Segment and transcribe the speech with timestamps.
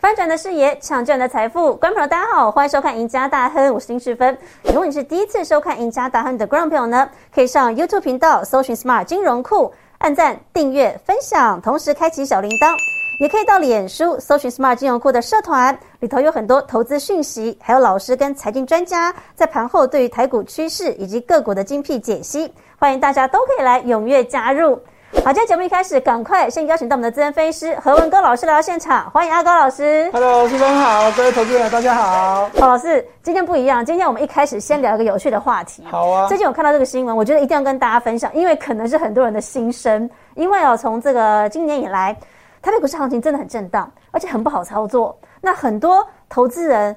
[0.00, 1.74] 翻转的视野，抢救你的财富。
[1.74, 4.38] 观众朋友，大家好，欢迎收看《赢家大亨》，我是丁世芬。
[4.62, 12.76] 如果你是第一次收看《赢家大亨》的观众朋友呢，可以上 YouTube 频道搜寻 Smart 金融库，按赞、订阅、分享，同时开启小铃铛。
[13.18, 22.54] 也可以到脸书搜寻 Smart 金融库的社团，里头有很多投资讯息，还有老师跟财经专家在盘后对于台股趋势以及个股的精辟解析。
[22.78, 24.80] 欢迎大家都可以来踊跃加入。
[25.10, 30.08] 好，今天节目一开始，赶快先邀请到我们的资深分析师何文高老师来到现场，欢迎阿高老师。
[30.12, 32.48] Hello，师峰好，各位投资人大家好。
[32.50, 35.82] 何，老师，今天不一样，今天我们一开始先聊一个有趣的话题。
[35.90, 40.08] 好啊最近我看到这个新闻，我觉得一定要跟大家分享，因为可能是很多人的心声。
[40.34, 42.14] 因为哦，从这个今年以来，
[42.60, 45.18] 台北股市行情真的很震荡，而且很不好操作。
[45.40, 46.94] 那很多投资人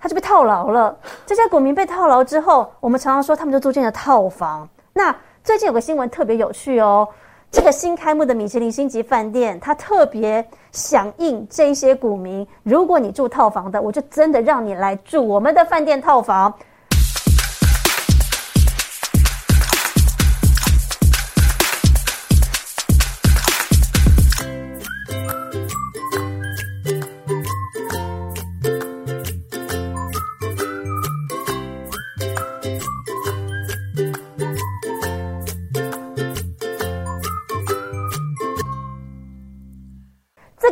[0.00, 0.96] 他就被套牢了。
[1.24, 4.68] 这些股民被套牢之后，我们常常说他们就住进了套房。
[4.92, 7.08] 那最近有个新闻特别有趣哦。
[7.52, 16.52] 这个新开幕的米其林星级饭店，它特别响应这些股民，如果你住套房的，我就真的让你来住我们的饭店套房。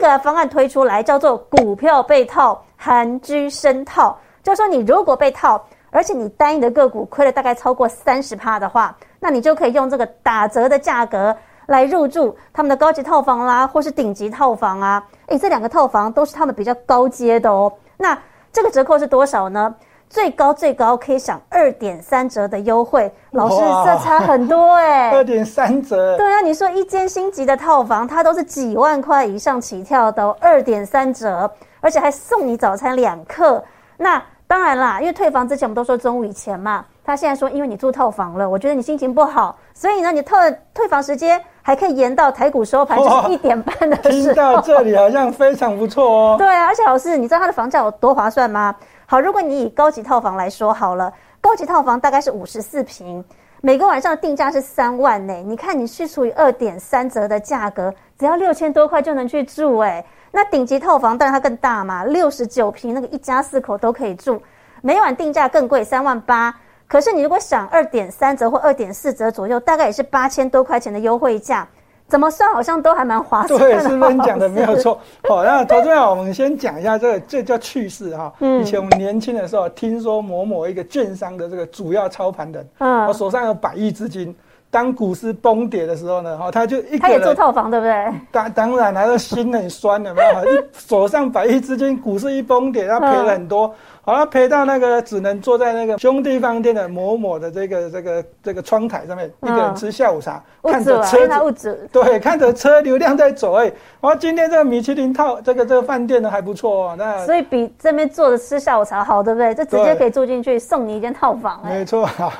[0.00, 15.04] 个方案推出来叫做股票被套，含居深套，就是说你如果被套，而且你单一的个股亏了大概超过三十趴的话，那你就可以用这个打折的价格来入住他们的高级套房啦，或是顶级套房啊。
[15.26, 17.72] 诶，这两个套房都是他们比较高阶的哦。
[17.96, 18.18] 那
[18.52, 19.74] 这个折扣是多少呢？
[20.10, 31.48] 最高最高可以享二点三折的优惠，老师哇这差很多哎、二点三折，对啊，你说一间星级的套房，它都是几万块以上起跳的、哦，二点三折，
[31.80, 33.62] 而且还送你早餐两克。
[33.96, 40.36] 那当然啦，因为退房之前我们都说中午以前嘛，他现在说因为你住套房了，我觉得你心情不好，所以呢，你退
[40.74, 44.34] 退房时间还可以延到台股收盘，就是一点半的听时候。
[44.34, 46.36] 到这里好像非常不错哦。
[46.38, 48.74] 对啊，而且老师，你知道它的房价有多划算吗？
[49.06, 53.24] 好，如果你以高级套房来说好了，高级套房大概是五十四平，
[53.60, 55.34] 每个晚上的定价是三万呢。
[55.34, 60.04] 你看你去除以二点三折的价格，只要六千多块就能去住哎。
[60.32, 64.40] 那顶级套房当然它更大嘛，六十九平，那个一家四口都可以住，
[64.80, 66.54] 每晚定价更贵，三万八。
[66.90, 71.64] 可是你如果想二点三折或二点四折左右，大概也是八千多块钱的优惠价，
[72.08, 73.68] 怎么算好像都还蛮划算的。
[73.68, 74.74] 对，师芬讲的没有。
[74.74, 74.98] 错。
[75.28, 78.34] 好，那投资者，我们先讲一下这个，这叫趣事哈。
[78.60, 84.36] 以前我们年轻的时候，听说某某一个券商的这个主要操盘人，嗯我手上有百亿资金，
[84.70, 88.14] 当股市崩跌的时候呢，哈，他就一个他也住，套房，对不对？
[88.30, 93.74] 当当然他的心很酸的，没有， 一手上百亿资金，股市一崩跌，他赔了很多。
[94.02, 101.88] 好，他赔到那个只能坐在那个兄弟饭店的某某的这个这个这个窗台上面，一个人吃下午茶，看着车子。
[101.92, 103.64] 对，看着车流量在走，哎，
[104.00, 109.54] 然后今天这个米其林套这个这个饭店呢还不错哦，那所以比这边坐着吃下午茶好，对不对？
[109.54, 112.32] 这直接可以住进去，送你一间套房、哎没，错，好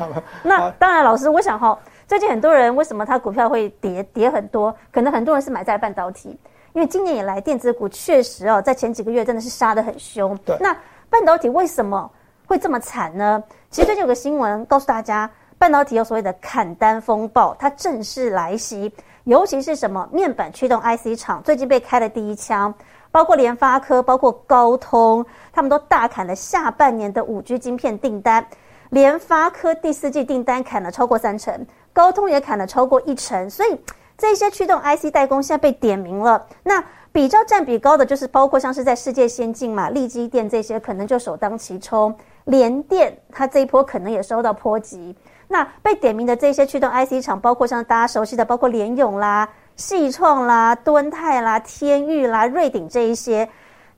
[0.43, 1.79] 那好当然，老师，我想哈，
[2.11, 4.77] 最近很多人为什么他股票会跌跌很多？
[4.91, 6.37] 可能很多人是买在半导体，
[6.73, 10.37] 因为今年以来电子股确实哦，在前几个月真的是杀得很凶。
[10.39, 10.77] 对那
[11.09, 12.11] 半导体为什么
[12.49, 13.41] 会这么惨呢？
[13.71, 18.93] 其实最近有个新闻告诉大家，半导体有所谓的砍单风暴，它正式来袭。
[19.23, 22.75] 尤其是什么面板驱动 IC 厂最近被开了第一枪，
[23.13, 28.45] 包括联发科、包括高通，他们都大砍了下半年的五 G 晶片订单。
[28.89, 33.79] 联发科第四季订单砍了超过三成，高通也砍了超过一成，所以
[34.17, 36.47] 这些驱动 IC 代工现在被点名了。
[36.63, 42.15] 那比较占比高的就是包括像是在世界先进嘛、利基电这些，可能就首当其冲。
[42.45, 45.15] 联电它这一波可能也受到波及。
[45.49, 53.49] 那被点名的这些驱动 IC 厂，包括像大家熟悉的，包括联咏啦、细创啦、敦泰啦、天域啦、瑞鼎这一些，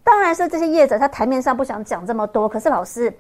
[0.03, 2.49] 当然是这些业者他台面上不想讲这么多。
[2.49, 3.13] 可是老师，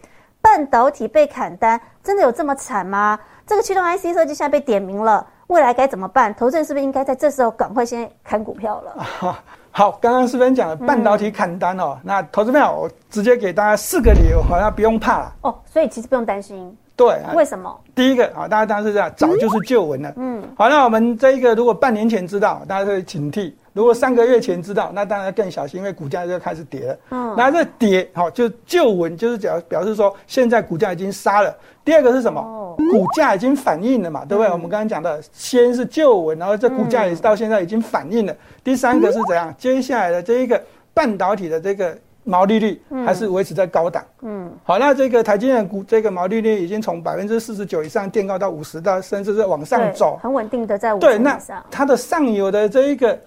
[0.42, 3.18] 半导体被砍单，真的有这么惨吗？
[3.46, 6.34] 这个驱动 IC 设计现在被点名了，未来该怎么办？
[6.34, 9.06] 投资人是不是应该在这时候赶快先砍股票了？
[9.74, 15.32] 好，刚刚思芬讲了半导体砍单哦，那投资朋友，我直接给大家四个理由，好像不用怕了。
[15.42, 17.74] 哦，所以其实不用担心，对，啊为什么？
[17.94, 20.12] 第一个啊，大家当然是这样，早就是旧闻了。
[20.16, 26.98] 嗯，好，那我们这一个如果半年前知道，大家会警惕；如果三个月前知道，那当然更小心，因为股价就开始跌了。
[27.10, 31.54] 嗯，那这跌，好，就旧闻就是表表示说现在股价已经杀了。
[31.84, 32.40] 第二个是什么？
[32.40, 32.58] 哦
[32.90, 34.50] 股价已经反应了嘛，对不对？
[34.50, 38.34] 我们刚刚讲的，先是旧闻，然后这股价也是到现在已经反应了。
[38.64, 39.54] 第三个是怎样？
[39.58, 40.60] 接下来的这一个
[40.94, 41.94] 半导体的这个
[42.24, 44.02] 毛利率还是维持在高档。
[44.22, 51.38] 嗯，好，那这个台积电股这个毛利率已经从百分之四十九以上垫高到五十，到甚至是往上走，很稳定的在五对，那
[51.70, 53.18] 它的上游的这一个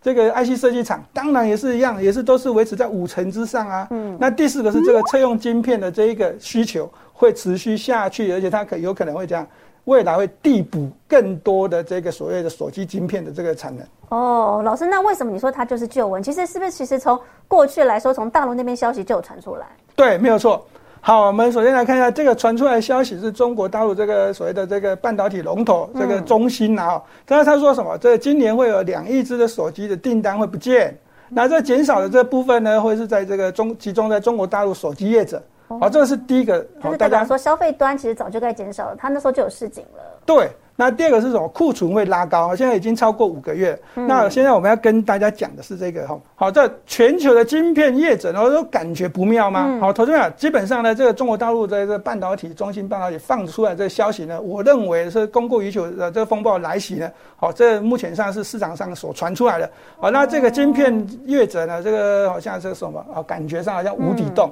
[0.00, 3.88] 这个 IC 设计厂，当然也是一样，也是都是维持在五成之上啊。
[3.90, 9.46] 嗯，那第四个是这个车用晶片的这一个需求会持续下去，而且它可有可能会这样。
[9.84, 13.86] 未来会递补更多的这个所谓的手机晶片的这个产能。
[14.10, 16.22] 哦，老师，那为什么你说它就是旧闻？
[16.22, 17.18] 其实是不是其实从
[17.48, 19.66] 过去来说，从大陆那边消息就有传出来？
[19.96, 20.62] 对，没有错。
[21.00, 27.00] 好，我们首先来看一下这个传出来的消息，是中国大陆这个所谓的这个半导体龙头这个中芯啊。
[27.24, 27.96] 但是他说什么？
[27.98, 30.94] 这今年会有两亿只的手机的订单会不见，
[31.28, 35.42] 那这减少的这部分呢，会是在这个中集中在中国大陆手机业者。
[35.66, 36.66] 好，这个是第一个。
[36.82, 40.02] 就是大家说消费端其实早就该减少了，他那时候就有市井了。
[40.26, 41.48] 对，那第二个是什么？
[41.48, 43.76] 库存会拉高，现在已经超过五个月。
[43.94, 46.16] 那现在我们要跟大家讲的是这个哈。
[46.36, 49.76] 好，这全球的晶片业者呢都感觉不妙吗？
[49.80, 57.10] 好，投资者基本上呢，这个中国大陆的这个半导体中心半导体放出来这个消息呢，我认为是供过于求的这个风暴来袭呢。
[57.34, 59.68] 好，这目前上是市场上所传出来的。
[59.98, 63.20] 好，那这个晶片业者呢，这个好像是什么啊？
[63.24, 64.48] 感觉上好像无底洞。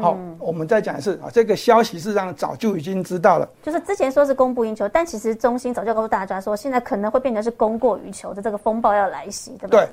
[0.00, 9.88] 好，我们再讲一次啊，这个消息事实上早就已经知道了，就是之前说是供不应求，但其实中心早就告诉大家说，现在可能会变成是供过于求的这个风暴要来袭，对不对？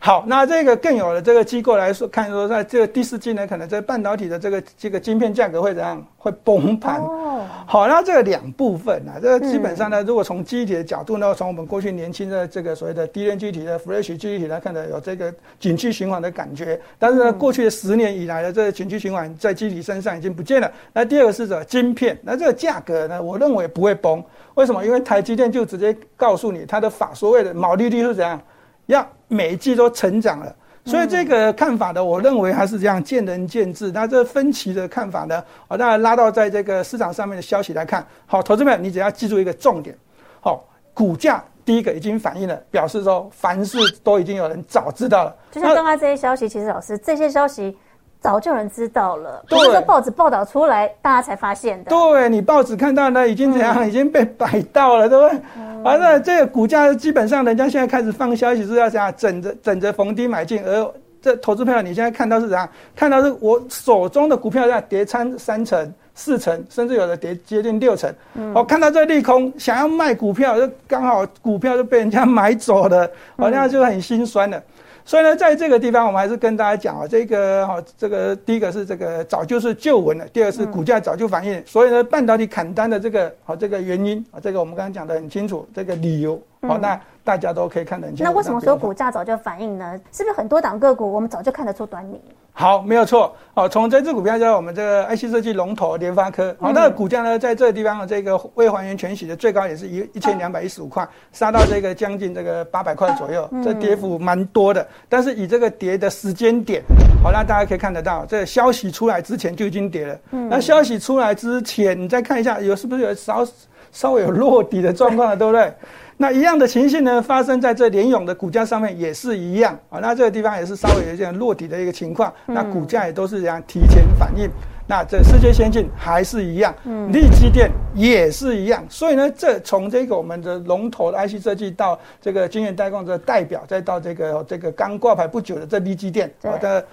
[0.00, 6.04] 好，那这个更有的这个机构来说，看说在这个第四季呢，可能在半导体的这个这个晶片价格会怎样？
[6.16, 7.00] 会崩盘。
[7.00, 7.44] 哦。
[7.66, 16.80] 好，那这个两部分啊，这个基本上呢，如果从机体的角度呢，从我们过去年轻的这个所谓的低链机体的 Flash 机体来看的，有这个景气循环的感觉。
[16.96, 20.70] 但是呢，过去的十年以来的这个景气循环在机体身上已经不见了。
[20.92, 21.64] 那第二个是什么？
[21.64, 22.16] 晶片。
[22.22, 24.22] 那这个价格呢，我认为不会崩。
[24.54, 24.84] 为什么？
[24.86, 28.40] 因为台积电就直接告诉你，它的法所谓的毛利率是怎样。
[28.88, 30.54] 要每一季都成长了，
[30.84, 33.92] 所以这个看法呢，我认为还是这样，见仁见智。
[33.92, 39.96] 那这分歧的看法呢，啊，当然拉到在这个市场上面的消息来看，好，投资们，你只要记住一个重点，
[40.40, 40.64] 好，
[40.94, 45.36] 股价第一个已经反映了，表示说凡事都已经有人早知道了。
[45.50, 47.76] 就像刚刚这些消息，其实老师这些消息。
[48.20, 51.90] 早就有人知道了，不是说报纸报道出来，大家才发现的。
[51.90, 55.40] 对你报纸看到呢，已经怎样，已经被摆到了，对不对？
[55.82, 60.62] 完了，这个股价基本上，人家现在开始放消息是要怎样，整着整着逢低买进。
[60.64, 60.92] 而
[61.22, 62.68] 这投资票，你现在看到是怎样？
[62.96, 68.12] 看到是我手中的股票在跌参三成、四成，甚至有的跌接近六成。
[68.52, 74.60] 我看到这利空，想要卖股票，就刚好股票就被人家买走了，好像就很心酸的。
[75.08, 87.00] 所以呢，在这个地方，我们还是跟大家讲啊，这个哈，这个第一个是这个早就是旧闻了，第二是股价早就反映，所以呢，半导体砍单的这个好这个原因啊，这个我们刚刚讲的很清楚，这个理由好那。
[87.28, 88.32] 大家都可以看得很清楚。
[88.32, 90.00] 那为什么说股价早就反应呢？
[90.10, 92.18] 是不是很多档个股我们早就看得出端倪？
[92.54, 93.36] 好，没有错。
[93.52, 96.56] 好，从这只股票叫我们这个 IC 设计龙头联发科。
[96.58, 104.88] 好，那个股价呢，在这个地方的这个未还原全息的最高也是一一千两百一十五块，杀到这个将近这个八百块左右，这跌幅蛮多的。
[105.06, 106.82] 但是以这个跌的时间点，
[107.22, 110.18] 好，那大家可以看得到，这個消息出来之前就已经跌了。
[110.30, 110.48] 嗯。
[110.48, 113.46] 那消息出来之前，你再看一下，有是不是有稍
[113.92, 115.72] 稍微有落底的状况了，对不对？
[116.20, 120.00] 那一样的情形呢，发生在这联勇的股价上面也是一样啊。
[120.00, 124.50] 那这个地方也是稍微有一点落底的一个情况，那股价也都是这样提前反应。
[124.88, 126.74] 那这世界先进还是一样，
[127.12, 128.84] 利基电也是一样。
[128.88, 136.84] 所以呢，这从这个我们的龙头的 IC 设计到这个晶圆代工的代表，再到这个这个刚挂牌不久的这利基电，啊的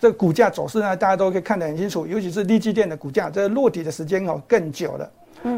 [0.00, 2.04] 这股价走势呢，大家都可以看得很清楚。
[2.04, 5.08] 尤其是利基电的股价，这落底的时间哦更久了。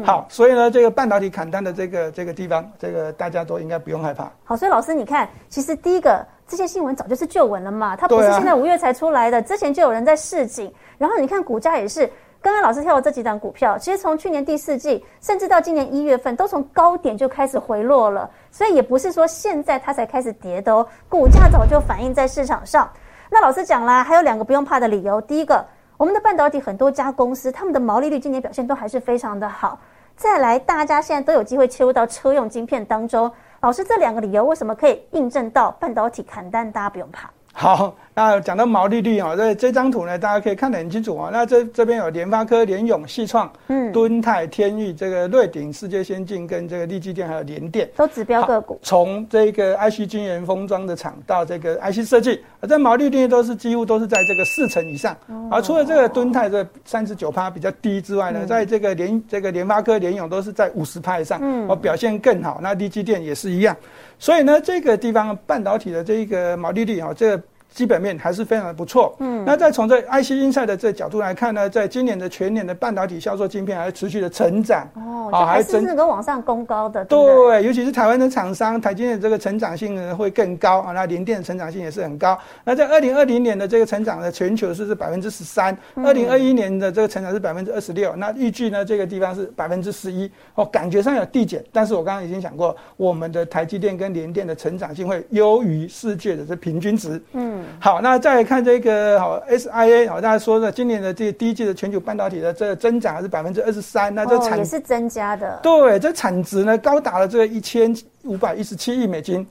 [0.03, 4.31] 好，所以呢，这个半导体砍单的这个这个地方，这个大家都应该不用害怕。
[4.43, 10.73] 好，所以老师你看，其实第一个这些新闻早就是旧闻了嘛，它不是现在五月才出来的，之前就有人在示警。
[10.97, 12.09] 然后你看股价也是，
[12.41, 22.89] 刚刚老师跳的这几档股票，其实从去年第四季，甚至到今年一月份，都从高点就开始回落了，所以也不是说现在它才开始跌的哦，股价早就反映在市场上。
[23.29, 25.63] 那老师讲啦，还有两个不用怕的理由，第一个。
[25.97, 29.79] 我们的半导体很多家公司，他们的毛利率今年表现都还是非常的好。
[30.17, 33.31] 再来，大家现在都有机会切入到车用晶片当中。
[33.61, 36.71] 老师，这两个理由为什么可以印证到半导体砍单？
[36.71, 37.29] 大家不用怕。
[37.53, 37.95] 好。
[38.17, 41.29] 那讲到毛利率啊，这这张图呢，大家可以看得很清楚啊。
[41.33, 48.79] 那这这边有联发科、联咏、细创、嗯，敦泰、天域、这个瑞鼎、世界先进跟这个立基电还有联电，都指标个股。
[48.81, 55.13] 从这个 IC 晶圆封装的厂到这个 IC 设计，啊，这毛利率都是几乎都是在这个四成以上。
[55.51, 62.61] 而除了这个敦泰这三十九趴比较低之外呢，在这个联这个联发科、联咏都是在五十趴以上，嗯，我，表现更好。
[62.63, 63.75] 那立基电也是一样。
[64.17, 67.37] 所以呢，这个地方半导体的这一个毛利率啊，这。
[67.75, 69.13] 基本面还是非常的不错。
[69.19, 74.87] 嗯，那再从这 IC 英赛的这角度来看呢，在今年的全年的半导体销售晶片还是持续的成长。
[74.95, 77.03] 哦，还是那个往上攻高的。
[77.03, 82.39] 对，尤其是台湾的厂商，台积电这个成长性呢会更高啊，那联电的成长性也是很高。
[82.63, 90.31] 那在二零二零年的这个成长呢，全球是是百分之十三，二零二一年的这个成长是百分之二十六，那预计呢这个地方是百分之十一。
[90.53, 97.21] 哦，感觉上有递减，但是我刚刚已经讲过，我们的台积电跟联电的成长性会优于世界的这平均值。
[97.33, 97.64] 嗯。
[97.79, 105.59] 好，那再看这个好 SIA，好，大家说的今年的这第一季的全球半导体的这个增长是百分之二十三，那这产也是增加的。
[105.61, 109.45] 对，这产值呢高达了这个一千五百一十七亿美金。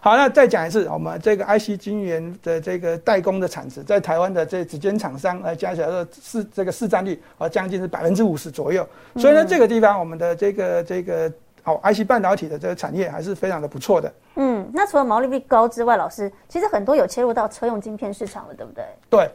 [0.00, 8.86] 好，那再讲一次，我们这个 IC 晶圆的这个代工的产值，在台湾的这几间厂商呃加起来的市这个市占率啊，将近是百分之五十左右。
[9.16, 11.32] 所以呢，这个地方我们的这个这个。
[11.68, 14.10] 好，IC 半导体的这个产业还是非常的不错的。
[14.36, 18.84] 嗯，那除了毛利率高之外，老师其实很多有切入到车用晶片市场了，对不对？
[19.10, 19.30] 对，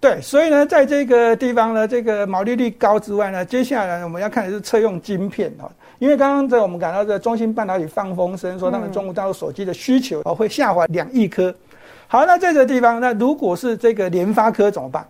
[0.00, 11.54] 对，所以呢，在这个地方呢，这个毛利率高之外呢，接下来我们要看的是车用晶片哦，因为刚刚在我们感到这中芯半导体放风声说，他们中国大陆手机的需求哦会下滑两亿颗。
[12.08, 15.06] 好，那在这个地方，那如果是这个联发科怎么办？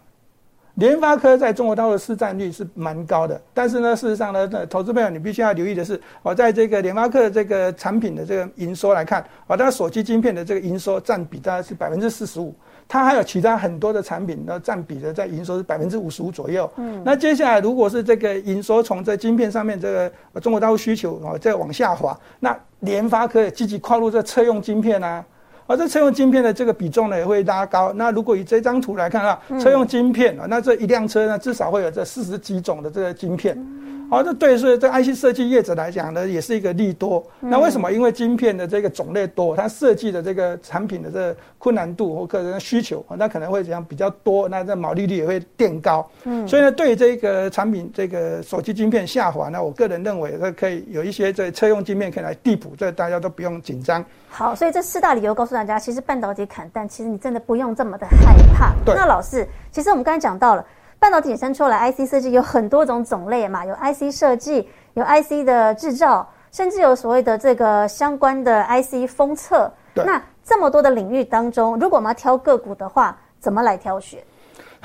[0.76, 12.54] 联发科在中国大陆的市占率是蛮高的，但是呢，事实上呢，投资朋友你必须要留意的是，我在这个联发科这个产品的这个营收来看，啊，它手机晶片的这个营收占比大概是百分之四十五，
[12.86, 16.70] 它还有其他很多的产品，呢占比的在营收是百分之五十五左右。
[16.76, 25.24] 嗯，那接下来如果是这个营收从这晶片上面这个中国大陆需求啊再往下滑，那联发科也积极跨入这车用晶片啊。
[25.66, 27.92] 而这车用晶片的这个比重呢也会拉高。
[27.94, 33.56] 那如果以这张图来看啊，车用晶片啊，那这一辆车呢至少会有这四十几种的这个晶片。
[34.08, 37.24] 好，这对是这 IC 设计业者来讲呢，也是一个利多。
[37.40, 37.90] 那为什么？
[37.92, 46.08] 因为晶片的这个种类多，它设计的这个产品的这个困难度或个人的需求，那可能会这样比较多，那这毛利率也会垫高。
[46.24, 54.04] 嗯，所以呢，对这个产品这个手机晶片下滑，那我个人认为，这可以有一些这车用晶片可以来递补，这大家都不用紧张。
[54.28, 58.72] 好，所以这四大理由告诉大家，其实半导体砍单，其实你真的不用这么的害怕。
[58.86, 60.64] 那老师，其实我们刚才讲到了。
[60.98, 69.70] 半导体生出来，IC 设计有很多种种类嘛，有 IC 设计，有 IC 的制造，甚至有所谓的这个相关的 IC 封测。
[69.94, 74.22] 那这么多的领域当中，如果我们要挑个股的话，怎么来挑选？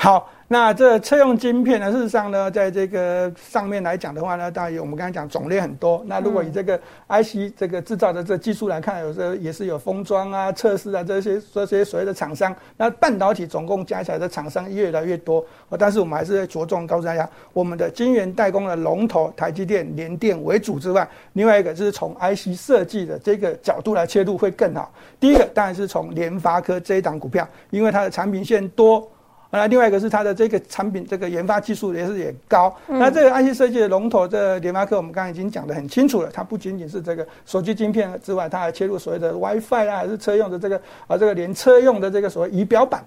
[0.01, 0.31] 好。
[0.47, 1.89] 那这车用晶片呢？
[1.89, 6.03] 事实上呢，在这个上面来讲的话呢，当然有我们刚才讲种类很多。
[6.07, 6.77] 那如果以这个
[7.07, 12.53] IC 这个制造的这技术来看，有时候也是有封装啊、测试啊这些这些所谓的厂商。
[12.75, 15.41] 那半导体总共加起来的厂商越来越多。
[15.79, 24.91] 但是我们还是着重告诉大家，我们的晶圆代工的龙头台积电、联电为主之外，另外一个就是从 IC 设计的这个角度来切入会更好。
[25.17, 29.09] 第一个当然是从联发科这一档股票，因为它的产品线多。
[29.53, 32.73] 那另外一个是它的这个产品，这个研发技术也是也高。
[32.87, 36.29] 那这个 IC 设计的龙头，这联发科，我们刚才已经讲得很清楚了。
[36.33, 40.77] 它不仅仅是这个手机晶片之外，它还切入所谓的 WiFi 啊，还是车用的这个
[41.07, 43.03] 啊，这个连车用的这个所谓仪表板，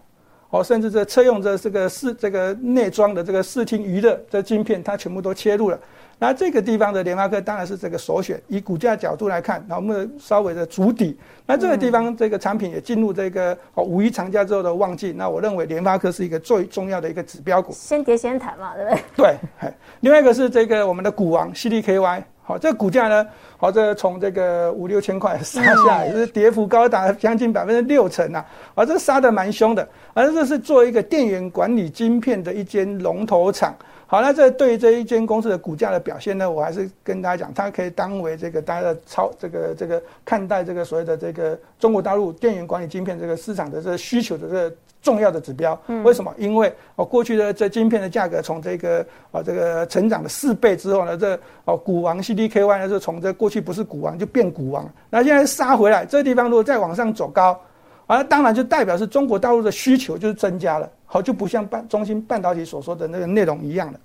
[0.50, 5.80] 哦，甚至这车用的这个视这个内装的这个视听娱乐这晶片，它全部都切入了。
[6.18, 8.40] 那这个地方的联发科当然是这个首选。
[8.48, 11.16] 以股价角度来看，那我们稍微的主底。
[11.46, 15.12] 那这个地方这个产品也进入这个哦五一长假之后的旺季。
[15.12, 17.72] 那我认为联发科是一个最重要的一个指标股。
[17.72, 19.36] 先跌先谈嘛，对不对？
[19.60, 19.70] 对。
[20.00, 22.22] 另外一个是这个我们的股王 CDKY。
[22.46, 28.44] 好，这个股价呢，好，这从这个五六千块杀下来，是跌幅高达将近百分之六成啊！
[28.74, 29.88] 啊，这杀的蛮凶的。
[30.12, 33.74] 而这是做一个电源管理晶片的一间龙头厂。
[34.06, 45.78] 好，那这对于这一间公司的股价的表现呢，我还是跟大家讲，它可以当为这个大家的超这个这个看待这个所谓的这个中国大陆电源管理晶片这个市场的这个需求的这个重要的指标。
[46.04, 46.32] 为什么？
[46.38, 57.58] 因为哦，过去的这晶片的价格从这个啊这个成长了四倍之后呢，这哦股王 CDKY 呢，就从这过去不是股王就变股王，那现在杀回来，这个地方如果再往上走高，
[58.06, 60.88] 啊，当然就代表是中国大陆的需求就是增加了。
[61.06, 64.00] 好，就不像半中芯半导体所说的那个内容一样的。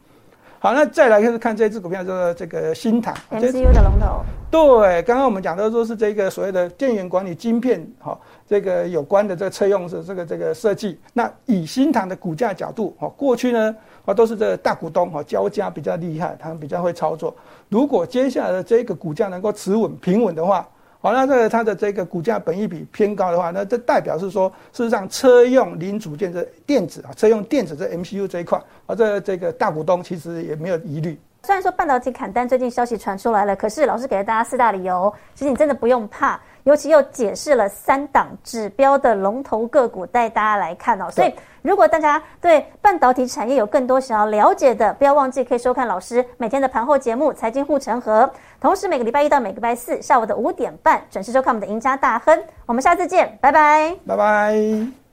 [0.62, 4.24] 好，那再来就是看这只股票，就是这个新唐，MCU 的龙头。
[4.52, 11.00] 对，刚刚我们讲到说是这个所谓的电源管理晶片，哈，这个有关的这个车用是这个这个设计。
[11.14, 17.34] 那以新唐的股价角度，哈，过去呢，啊都是这大股东哈交加比较厉害，他们比较会操作。
[17.70, 20.68] 如果接下来的这个股价能够持稳平稳的话，
[21.02, 31.18] 好，那这个它的这个股价本益比偏高的话，那这代表是说，事实上车用零组件这电子啊，车用电子这 MCU 这一块，啊，这这个大股东其实也没有疑虑。
[31.44, 36.38] 虽然说半导体砍单最近消息传出来了，可是老师给了大家四大理由，其实你真的不用怕。
[36.70, 41.10] 尤其又解释了三档指标的龙头个股，带大家来看哦。
[41.10, 41.34] 所以，
[41.64, 48.22] 如果大家对半导体产业有更多想要了解的，不要忘记可以收看老师每天的盘后节目《财经护城河》，
[48.62, 52.40] 同时每个礼拜一到每个礼拜四下午的五点半准时收看我们的赢家大亨。
[52.68, 55.09] 我们下次见，拜拜，拜拜。